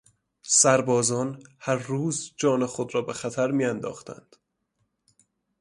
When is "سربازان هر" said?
0.47-1.75